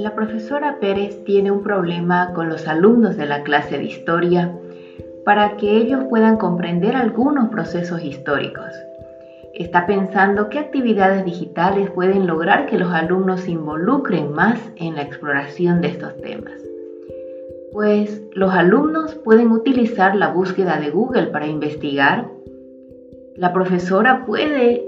[0.00, 4.50] La profesora Pérez tiene un problema con los alumnos de la clase de historia
[5.26, 8.72] para que ellos puedan comprender algunos procesos históricos.
[9.52, 15.02] Está pensando qué actividades digitales pueden lograr que los alumnos se involucren más en la
[15.02, 16.58] exploración de estos temas.
[17.70, 22.26] Pues los alumnos pueden utilizar la búsqueda de Google para investigar.
[23.36, 24.82] La profesora puede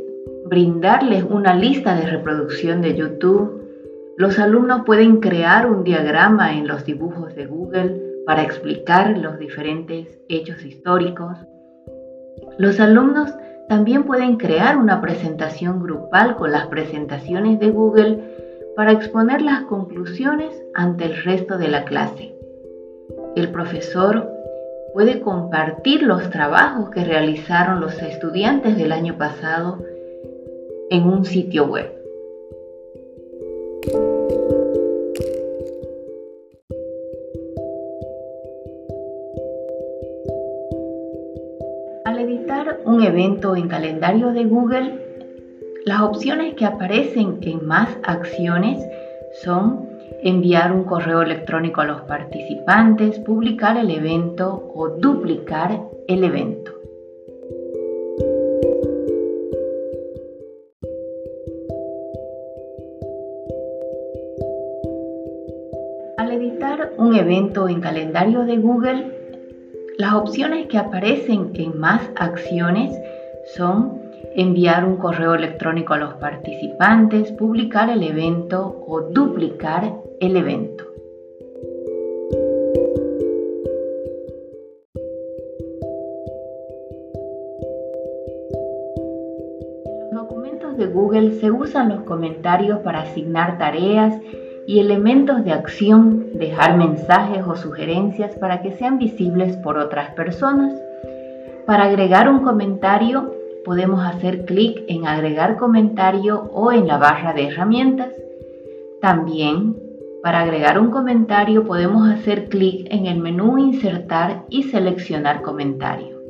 [0.47, 3.62] brindarles una lista de reproducción de YouTube
[4.23, 10.17] los alumnos pueden crear un diagrama en los dibujos de Google para explicar los diferentes
[10.29, 11.39] hechos históricos.
[12.57, 13.35] Los alumnos
[13.69, 18.21] también pueden crear una presentación grupal con las presentaciones de Google
[18.77, 22.33] para exponer las conclusiones ante el resto de la clase.
[23.35, 24.31] El profesor
[24.95, 29.81] puede compartir los trabajos que realizaron los estudiantes del año pasado
[30.91, 32.02] en un sitio web.
[33.85, 33.91] Al
[42.21, 45.01] editar un evento en calendario de Google,
[45.85, 48.87] las opciones que aparecen en más acciones
[49.43, 49.89] son
[50.23, 56.82] enviar un correo electrónico a los participantes, publicar el evento o duplicar el evento.
[66.33, 69.05] Al editar un evento en calendario de Google,
[69.99, 72.99] las opciones que aparecen en más acciones
[73.55, 74.01] son
[74.35, 80.85] enviar un correo electrónico a los participantes, publicar el evento o duplicar el evento.
[89.85, 94.15] En los documentos de Google se usan los comentarios para asignar tareas
[94.67, 100.73] y elementos de acción, dejar mensajes o sugerencias para que sean visibles por otras personas.
[101.67, 107.47] Para agregar un comentario podemos hacer clic en agregar comentario o en la barra de
[107.47, 108.11] herramientas.
[109.01, 109.77] También
[110.23, 116.21] para agregar un comentario podemos hacer clic en el menú insertar y seleccionar comentario.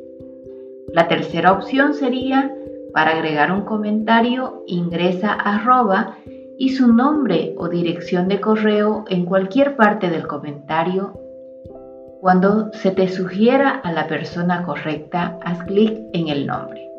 [0.93, 2.51] La tercera opción sería
[2.93, 6.17] para agregar un comentario ingresa arroba
[6.57, 11.19] y su nombre o dirección de correo en cualquier parte del comentario.
[12.21, 16.89] Cuando se te sugiera a la persona correcta, haz clic en el nombre.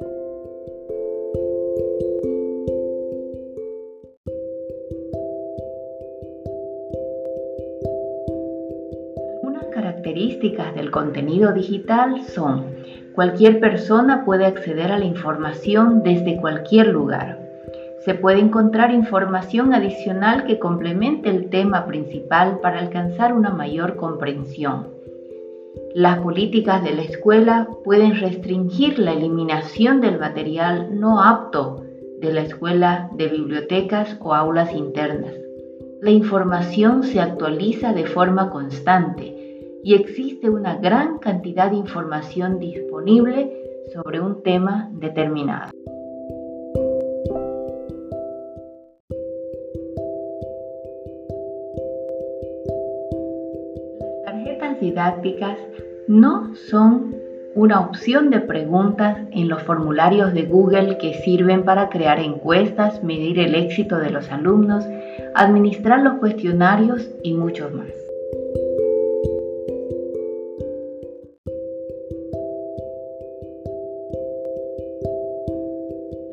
[9.34, 12.66] Algunas características del contenido digital son
[13.14, 17.43] cualquier persona puede acceder a la información desde cualquier lugar
[18.04, 24.88] se puede encontrar información adicional que complemente el tema principal para alcanzar una mayor comprensión.
[25.94, 31.82] Las políticas de la escuela pueden restringir la eliminación del material no apto
[32.20, 35.32] de la escuela de bibliotecas o aulas internas.
[36.02, 39.34] La información se actualiza de forma constante
[39.82, 43.50] y existe una gran cantidad de información disponible
[43.94, 45.70] sobre un tema determinado.
[56.08, 57.14] No son
[57.54, 63.38] una opción de preguntas en los formularios de Google que sirven para crear encuestas, medir
[63.38, 64.84] el éxito de los alumnos,
[65.34, 67.86] administrar los cuestionarios y muchos más.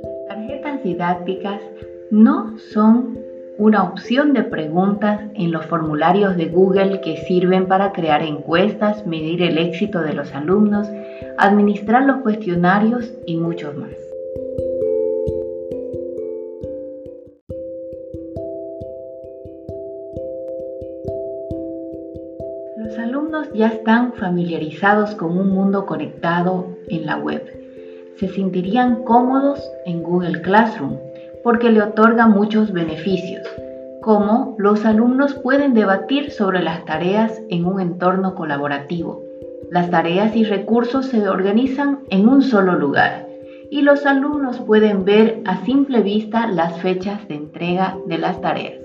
[0.04, 1.62] Las tarjetas didácticas
[2.10, 3.21] no son
[3.62, 9.44] una opción de preguntas en los formularios de Google que sirven para crear encuestas, medir
[9.44, 10.88] el éxito de los alumnos,
[11.38, 13.92] administrar los cuestionarios y muchos más.
[22.78, 27.44] Los alumnos ya están familiarizados con un mundo conectado en la web.
[28.16, 30.97] Se sentirían cómodos en Google Classroom
[31.44, 33.47] porque le otorga muchos beneficios,
[34.02, 39.24] como los alumnos pueden debatir sobre las tareas en un entorno colaborativo.
[39.70, 43.28] Las tareas y recursos se organizan en un solo lugar
[43.70, 48.82] y los alumnos pueden ver a simple vista las fechas de entrega de las tareas.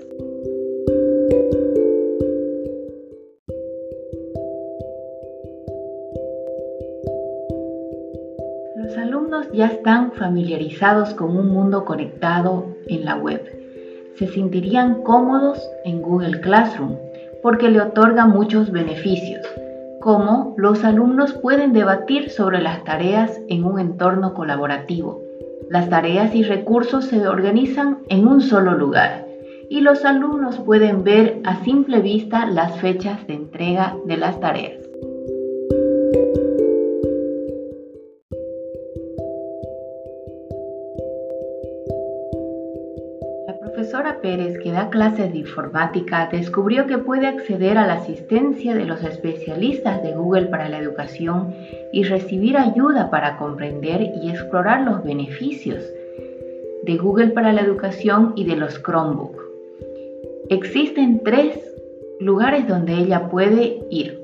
[8.77, 13.66] Los alumnos ya están familiarizados con un mundo conectado en la web.
[14.17, 16.95] Se sentirían cómodos en Google Classroom
[17.43, 19.45] porque le otorga muchos beneficios,
[20.01, 25.21] como los alumnos pueden debatir sobre las tareas en un entorno colaborativo.
[25.69, 29.27] Las tareas y recursos se organizan en un solo lugar
[29.69, 34.86] y los alumnos pueden ver a simple vista las fechas de entrega de las tareas.
[44.21, 49.03] Pérez, que da clases de informática, descubrió que puede acceder a la asistencia de los
[49.03, 51.53] especialistas de Google para la educación
[51.91, 55.83] y recibir ayuda para comprender y explorar los beneficios
[56.83, 59.41] de Google para la educación y de los Chromebook.
[60.49, 61.59] Existen tres
[62.19, 64.21] lugares donde ella puede ir.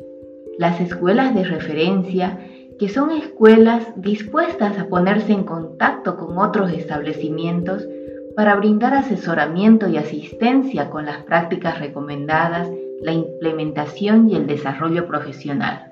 [0.57, 2.39] Las escuelas de referencia,
[2.79, 7.87] que son escuelas dispuestas a ponerse en contacto con otros establecimientos
[8.35, 12.69] para brindar asesoramiento y asistencia con las prácticas recomendadas,
[13.01, 15.91] la implementación y el desarrollo profesional.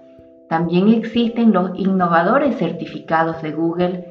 [0.50, 4.06] También existen los innovadores certificados de Google,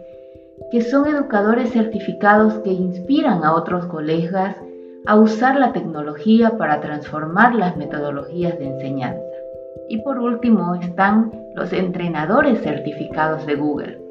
[0.71, 4.57] que son educadores certificados que inspiran a otros colegas
[5.07, 9.21] a usar la tecnología para transformar las metodologías de enseñanza.
[9.89, 14.10] Y por último están los entrenadores certificados de Google,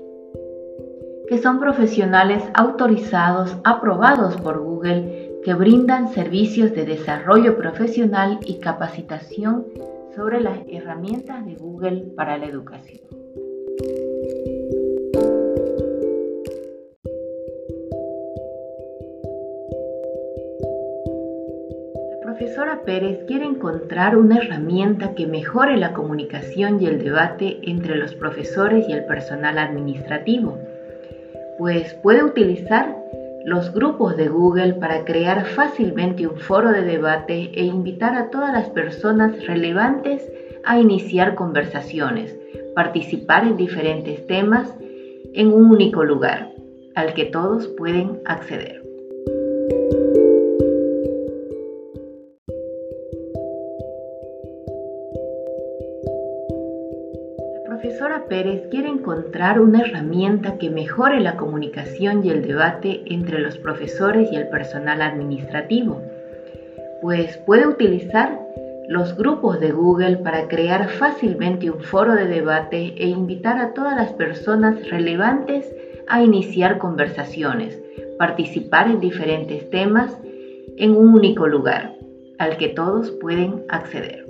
[1.30, 9.68] que son profesionales autorizados, aprobados por Google, que brindan servicios de desarrollo profesional y capacitación
[10.16, 13.02] sobre las herramientas de Google para la educación.
[22.10, 27.98] La profesora Pérez quiere encontrar una herramienta que mejore la comunicación y el debate entre
[27.98, 30.58] los profesores y el personal administrativo
[31.60, 32.98] pues puede utilizar
[33.44, 38.54] los grupos de Google para crear fácilmente un foro de debate e invitar a todas
[38.54, 40.32] las personas relevantes
[40.64, 42.36] a iniciar conversaciones,
[42.76, 44.74] participar en diferentes temas
[45.34, 46.50] en un único lugar
[46.96, 48.89] al que todos pueden acceder.
[58.30, 64.32] Pérez quiere encontrar una herramienta que mejore la comunicación y el debate entre los profesores
[64.32, 66.02] y el personal administrativo,
[67.02, 68.40] pues puede utilizar
[68.88, 73.96] los grupos de Google para crear fácilmente un foro de debate e invitar a todas
[73.96, 75.76] las personas relevantes
[76.08, 77.82] a iniciar conversaciones,
[78.18, 80.18] participar en diferentes temas
[80.78, 81.96] en un único lugar
[82.38, 84.29] al que todos pueden acceder.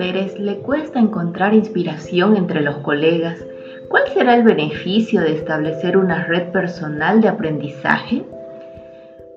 [0.00, 3.44] Le cuesta encontrar inspiración entre los colegas,
[3.90, 8.24] ¿cuál será el beneficio de establecer una red personal de aprendizaje?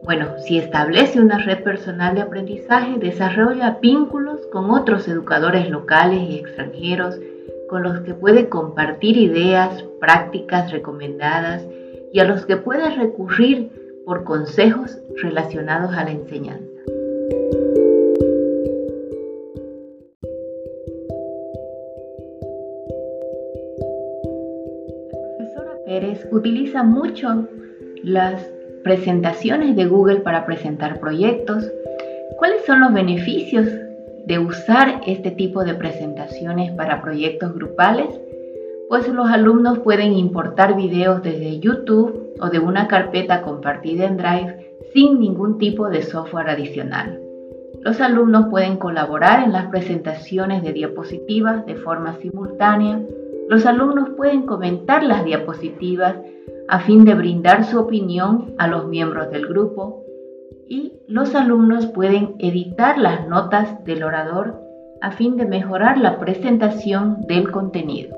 [0.04, 6.38] Bueno, si establece una red personal de aprendizaje, desarrolla vínculos con otros educadores locales y
[6.38, 7.20] extranjeros
[7.68, 11.68] con los que puede compartir ideas, prácticas recomendadas
[12.14, 13.70] y a los que puede recurrir
[14.06, 16.73] por consejos relacionados a la enseñanza.
[25.94, 27.48] Pérez utiliza mucho
[28.02, 28.52] las
[28.84, 31.72] presentaciones de Google para presentar proyectos.
[32.36, 33.68] ¿Cuáles son los beneficios
[34.26, 38.08] de usar este tipo de presentaciones para proyectos grupales?
[38.90, 44.74] Pues los alumnos pueden importar videos desde YouTube o de una carpeta compartida en Drive
[44.96, 47.20] sin ningún tipo de software adicional.
[47.82, 53.00] Los alumnos pueden colaborar en las presentaciones de diapositivas de forma simultánea
[53.50, 56.16] los alumnos pueden comentar las diapositivas
[56.68, 60.04] a fin de brindar su opinión a los miembros del grupo
[60.68, 64.62] y los alumnos pueden editar las notas del orador
[65.02, 68.16] a fin de mejorar la presentación del contenido.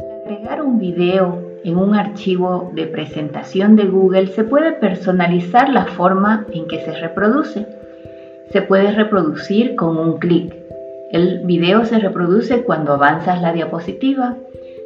[0.00, 5.86] Al agregar un video en un archivo de presentación de Google se puede personalizar la
[5.86, 7.66] forma en que se reproduce.
[8.50, 10.54] Se puede reproducir con un clic.
[11.12, 14.36] El video se reproduce cuando avanzas la diapositiva.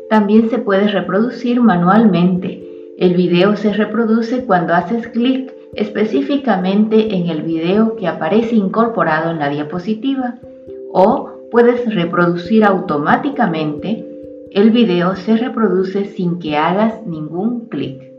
[0.08, 2.62] También se puede reproducir manualmente.
[2.98, 9.38] El video se reproduce cuando haces clic específicamente en el video que aparece incorporado en
[9.38, 10.36] la diapositiva
[10.92, 14.11] o puedes reproducir automáticamente
[14.54, 18.11] el video se reproduce sin que hagas ningún clic.